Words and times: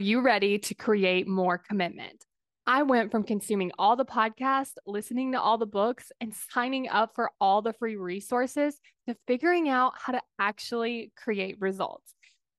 you 0.00 0.20
ready 0.20 0.58
to 0.60 0.74
create 0.74 1.26
more 1.26 1.58
commitment? 1.58 2.24
I 2.68 2.84
went 2.84 3.10
from 3.10 3.24
consuming 3.24 3.72
all 3.78 3.96
the 3.96 4.04
podcasts, 4.04 4.74
listening 4.86 5.32
to 5.32 5.40
all 5.40 5.58
the 5.58 5.66
books, 5.66 6.12
and 6.20 6.32
signing 6.52 6.88
up 6.88 7.16
for 7.16 7.32
all 7.40 7.62
the 7.62 7.72
free 7.72 7.96
resources 7.96 8.78
to 9.08 9.16
figuring 9.26 9.68
out 9.68 9.94
how 9.96 10.12
to 10.12 10.20
actually 10.38 11.12
create 11.16 11.56
results. 11.58 12.14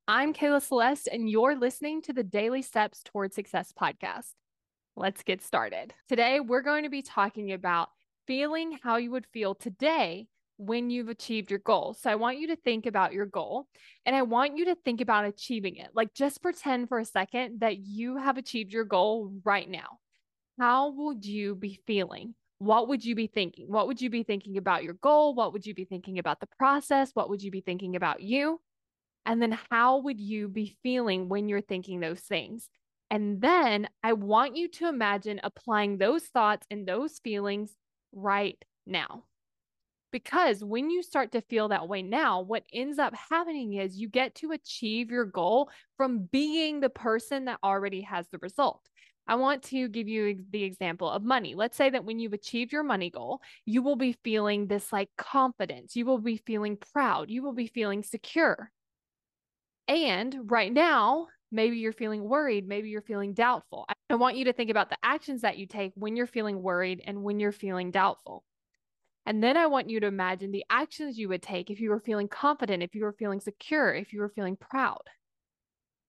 I'm 0.05 0.33
Kayla 0.33 0.61
Celeste, 0.61 1.07
and 1.09 1.29
you're 1.29 1.55
listening 1.55 2.01
to 2.03 2.13
the 2.13 2.23
Daily 2.23 2.61
Steps 2.61 3.03
Toward 3.03 3.33
Success 3.33 3.71
podcast. 3.79 4.33
Let's 4.97 5.23
get 5.23 5.41
started. 5.41 5.93
Today, 6.09 6.41
we're 6.41 6.61
going 6.61 6.83
to 6.83 6.89
be 6.89 7.03
talking 7.03 7.53
about 7.53 7.87
feeling 8.27 8.77
how 8.83 8.97
you 8.97 9.11
would 9.11 9.27
feel 9.27 9.55
today 9.55 10.27
when 10.59 10.89
you've 10.89 11.07
achieved 11.07 11.49
your 11.49 11.59
goal. 11.59 11.95
So 11.97 12.09
I 12.09 12.15
want 12.15 12.37
you 12.37 12.47
to 12.47 12.57
think 12.57 12.85
about 12.85 13.13
your 13.13 13.25
goal 13.25 13.65
and 14.05 14.13
I 14.13 14.23
want 14.23 14.57
you 14.57 14.65
to 14.65 14.75
think 14.83 14.99
about 14.99 15.23
achieving 15.23 15.77
it. 15.77 15.87
Like 15.93 16.13
just 16.13 16.41
pretend 16.41 16.89
for 16.89 16.99
a 16.99 17.05
second 17.05 17.61
that 17.61 17.77
you 17.77 18.17
have 18.17 18.37
achieved 18.37 18.73
your 18.73 18.83
goal 18.83 19.31
right 19.45 19.69
now. 19.69 19.99
How 20.59 20.91
would 20.91 21.25
you 21.25 21.55
be 21.55 21.79
feeling? 21.87 22.35
What 22.57 22.89
would 22.89 23.05
you 23.05 23.15
be 23.15 23.27
thinking? 23.27 23.67
What 23.69 23.87
would 23.87 24.01
you 24.01 24.09
be 24.09 24.23
thinking 24.23 24.57
about 24.57 24.83
your 24.83 24.95
goal? 24.95 25.33
What 25.33 25.53
would 25.53 25.65
you 25.65 25.73
be 25.73 25.85
thinking 25.85 26.19
about 26.19 26.41
the 26.41 26.49
process? 26.57 27.11
What 27.13 27.29
would 27.29 27.41
you 27.41 27.51
be 27.51 27.61
thinking 27.61 27.95
about 27.95 28.21
you? 28.21 28.59
And 29.25 29.41
then 29.41 29.57
how 29.71 29.99
would 29.99 30.19
you 30.19 30.49
be 30.49 30.77
feeling 30.83 31.29
when 31.29 31.47
you're 31.47 31.61
thinking 31.61 32.01
those 32.01 32.19
things? 32.19 32.67
And 33.09 33.39
then 33.39 33.87
I 34.03 34.11
want 34.11 34.57
you 34.57 34.67
to 34.71 34.89
imagine 34.89 35.39
applying 35.41 35.97
those 35.97 36.25
thoughts 36.25 36.67
and 36.69 36.85
those 36.85 37.17
feelings 37.19 37.71
right 38.11 38.61
now. 38.85 39.23
Because 40.11 40.63
when 40.63 40.89
you 40.89 41.03
start 41.03 41.31
to 41.33 41.41
feel 41.41 41.67
that 41.67 41.87
way 41.87 42.01
now, 42.01 42.41
what 42.41 42.63
ends 42.73 42.97
up 42.97 43.13
happening 43.13 43.73
is 43.73 43.97
you 43.97 44.09
get 44.09 44.35
to 44.35 44.51
achieve 44.51 45.11
your 45.11 45.25
goal 45.25 45.69
from 45.97 46.27
being 46.31 46.79
the 46.79 46.89
person 46.89 47.45
that 47.45 47.59
already 47.63 48.01
has 48.01 48.27
the 48.29 48.39
result. 48.39 48.89
I 49.27 49.35
want 49.35 49.61
to 49.65 49.87
give 49.87 50.07
you 50.07 50.43
the 50.49 50.63
example 50.63 51.07
of 51.07 51.23
money. 51.23 51.53
Let's 51.53 51.77
say 51.77 51.91
that 51.91 52.03
when 52.03 52.17
you've 52.17 52.33
achieved 52.33 52.71
your 52.71 52.81
money 52.81 53.11
goal, 53.11 53.41
you 53.65 53.83
will 53.83 53.95
be 53.95 54.13
feeling 54.23 54.65
this 54.65 54.91
like 54.91 55.09
confidence. 55.19 55.95
You 55.95 56.07
will 56.07 56.17
be 56.17 56.37
feeling 56.37 56.77
proud. 56.77 57.29
You 57.29 57.43
will 57.43 57.53
be 57.53 57.67
feeling 57.67 58.01
secure. 58.01 58.71
And 59.87 60.35
right 60.49 60.73
now, 60.73 61.27
maybe 61.51 61.77
you're 61.77 61.93
feeling 61.93 62.27
worried. 62.27 62.67
Maybe 62.67 62.89
you're 62.89 63.03
feeling 63.03 63.35
doubtful. 63.35 63.85
I 64.09 64.15
want 64.15 64.37
you 64.37 64.45
to 64.45 64.53
think 64.53 64.71
about 64.71 64.89
the 64.89 64.97
actions 65.03 65.41
that 65.41 65.59
you 65.59 65.67
take 65.67 65.91
when 65.95 66.15
you're 66.15 66.25
feeling 66.25 66.63
worried 66.63 67.03
and 67.05 67.21
when 67.21 67.39
you're 67.39 67.51
feeling 67.51 67.91
doubtful. 67.91 68.43
And 69.29 69.43
then 69.43 69.57
I 69.57 69.67
want 69.67 69.91
you 69.91 69.99
to 69.99 70.07
imagine 70.07 70.51
the 70.51 70.65
actions 70.71 71.19
you 71.19 71.29
would 71.29 71.43
take 71.43 71.69
if 71.69 71.79
you 71.79 71.91
were 71.91 71.99
feeling 71.99 72.27
confident, 72.27 72.81
if 72.81 72.95
you 72.95 73.03
were 73.03 73.13
feeling 73.13 73.39
secure, 73.39 73.93
if 73.93 74.11
you 74.11 74.21
were 74.21 74.33
feeling 74.35 74.57
proud. 74.57 75.03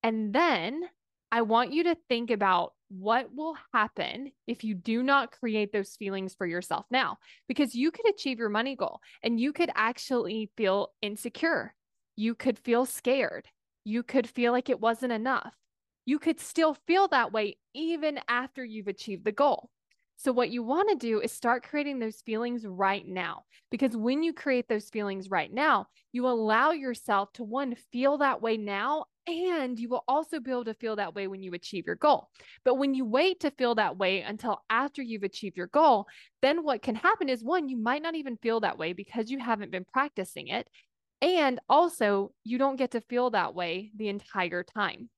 And 0.03 0.33
then 0.33 0.85
I 1.31 1.43
want 1.43 1.71
you 1.71 1.85
to 1.85 1.99
think 2.09 2.31
about 2.31 2.73
what 2.89 3.29
will 3.37 3.59
happen 3.75 4.33
if 4.47 4.65
you 4.65 4.75
do 4.75 5.03
not 5.03 5.33
create 5.33 5.71
those 5.71 5.97
feelings 5.97 6.35
for 6.35 6.47
yourself 6.47 6.87
now, 6.91 7.19
because 7.47 7.75
you 7.75 7.91
could 7.91 8.09
achieve 8.09 8.39
your 8.39 8.49
money 8.49 8.75
goal 8.75 9.01
and 9.23 9.39
you 9.39 9.53
could 9.53 9.71
actually 9.75 10.51
feel 10.57 10.89
insecure. 11.03 11.75
You 12.17 12.35
could 12.35 12.59
feel 12.59 12.87
scared. 12.87 13.49
You 13.85 14.03
could 14.03 14.31
feel 14.31 14.53
like 14.53 14.71
it 14.71 14.81
wasn't 14.81 15.13
enough. 15.13 15.53
You 16.07 16.19
could 16.19 16.41
still 16.41 16.75
feel 16.87 17.07
that 17.09 17.35
way 17.35 17.59
even 17.75 18.19
after 18.29 18.65
you've 18.65 18.89
achieved 18.89 19.27
the 19.27 19.33
goal. 19.33 19.69
So, 20.23 20.33
what 20.33 20.51
you 20.51 20.63
want 20.63 20.91
to 20.91 20.97
do 20.97 21.21
is 21.21 21.33
start 21.33 21.67
creating 21.67 21.99
those 21.99 22.21
feelings 22.21 22.67
right 22.67 23.09
now. 23.09 23.45
Because 23.71 23.97
when 23.97 24.23
you 24.23 24.35
create 24.35 24.69
those 24.69 24.91
feelings 24.91 25.31
right 25.31 25.51
now, 25.51 25.87
you 26.13 26.27
allow 26.27 26.73
yourself 26.73 27.33
to 27.35 27.43
one, 27.43 27.75
feel 27.91 28.19
that 28.19 28.43
way 28.43 28.59
now, 28.59 29.07
and 29.27 29.79
you 29.79 29.89
will 29.89 30.05
also 30.07 30.39
be 30.39 30.51
able 30.51 30.67
to 30.67 30.75
feel 30.75 30.97
that 30.97 31.15
way 31.15 31.27
when 31.27 31.43
you 31.43 31.55
achieve 31.55 31.87
your 31.87 31.97
goal. 31.97 32.29
But 32.67 32.75
when 32.75 32.93
you 32.93 33.07
wait 33.07 33.41
to 33.41 33.51
feel 33.51 33.75
that 33.77 33.97
way 33.97 34.21
until 34.21 34.61
after 34.69 35.01
you've 35.01 35.23
achieved 35.23 35.57
your 35.57 35.69
goal, 35.69 36.07
then 36.43 36.65
what 36.65 36.83
can 36.83 36.97
happen 36.97 37.31
is 37.31 37.43
one, 37.43 37.71
you 37.71 37.79
might 37.79 38.03
not 38.03 38.15
even 38.15 38.37
feel 38.43 38.61
that 38.61 38.77
way 38.77 38.93
because 38.93 39.31
you 39.31 39.39
haven't 39.39 39.73
been 39.73 39.87
practicing 39.91 40.49
it. 40.49 40.69
And 41.23 41.61
also, 41.67 42.33
you 42.45 42.59
don't 42.59 42.77
get 42.77 42.91
to 42.91 43.01
feel 43.01 43.31
that 43.31 43.55
way 43.55 43.91
the 43.97 44.09
entire 44.09 44.65
time. 44.65 45.09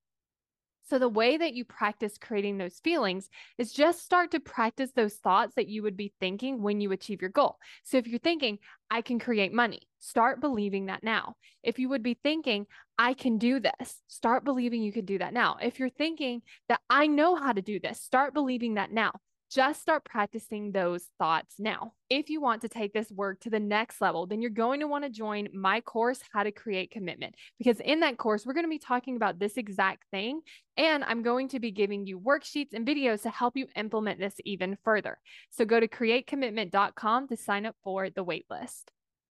So, 0.93 0.99
the 0.99 1.09
way 1.09 1.39
that 1.39 1.55
you 1.55 1.65
practice 1.65 2.19
creating 2.19 2.59
those 2.59 2.79
feelings 2.81 3.31
is 3.57 3.73
just 3.73 4.05
start 4.05 4.31
to 4.33 4.41
practice 4.41 4.91
those 4.95 5.15
thoughts 5.15 5.55
that 5.55 5.67
you 5.67 5.83
would 5.85 5.97
be 5.97 6.13
thinking 6.21 6.61
when 6.61 6.83
you 6.83 6.93
achieve 6.93 7.23
your 7.23 7.31
goal. 7.31 7.57
So, 7.83 7.97
if 7.97 8.07
you're 8.07 8.19
thinking, 8.19 8.59
I 8.91 9.01
can 9.01 9.19
create 9.19 9.55
money, 9.55 9.81
start 10.01 10.43
believing 10.43 10.87
that 10.87 11.03
now. 11.03 11.37
If 11.63 11.79
you 11.79 11.89
would 11.89 12.03
be 12.03 12.19
thinking, 12.23 12.67
I 12.99 13.15
can 13.15 13.39
do 13.39 13.59
this, 13.59 14.03
start 14.09 14.45
believing 14.45 14.83
you 14.83 14.93
could 14.93 15.07
do 15.07 15.17
that 15.17 15.33
now. 15.33 15.57
If 15.63 15.79
you're 15.79 15.89
thinking 15.89 16.43
that 16.69 16.83
I 16.91 17.07
know 17.07 17.37
how 17.37 17.55
to 17.55 17.63
do 17.63 17.81
this, 17.81 17.99
start 17.99 18.35
believing 18.35 18.75
that 18.75 18.93
now 18.93 19.13
just 19.53 19.83
start 19.83 20.05
practicing 20.05 20.73
those 20.73 21.05
thoughts 21.19 21.57
now. 21.59 21.93
If 22.09 22.31
you 22.31 22.41
want 22.41 22.63
to 22.63 22.69
take 22.69 22.95
this 22.95 23.11
work 23.11 23.41
to 23.41 23.51
the 23.51 23.61
next 23.61 24.01
level, 24.01 24.27
then 24.27 24.41
you're 24.41 24.51
going 24.51 24.81
to 24.81 24.87
want 24.87 25.05
to 25.05 25.11
join 25.11 25.49
my 25.53 25.81
course, 25.83 26.21
How 26.33 26.43
to 26.43 26.51
Create 26.51 26.91
Commitment, 26.91 27.35
because 27.59 27.79
in 27.81 28.01
that 28.01 28.17
course, 28.17 28.47
we're 28.47 28.55
going 28.55 28.65
to 28.65 28.71
be 28.71 28.79
talking 28.79 29.17
about 29.17 29.39
this 29.39 29.57
exact 29.57 30.05
thing. 30.11 30.41
And 30.79 31.05
I'm 31.05 31.23
going 31.23 31.49
to 31.49 31.61
be 31.61 31.71
giving 31.71 32.07
you 32.07 32.19
worksheets 32.19 32.73
and 32.73 32.87
videos 32.87 33.23
to 33.23 33.31
help 33.31 33.57
you 33.57 33.67
implement 33.77 34.19
this 34.19 34.35
even 34.45 34.79
further. 34.85 35.19
So 35.51 35.67
go 35.67 35.81
to 35.81 35.89
createcommitment.com 35.89 37.29
to 37.29 37.37
sign 37.37 37.67
up 37.67 37.77
for 37.85 38.09
the 38.09 38.25
waitlist. 38.25 38.85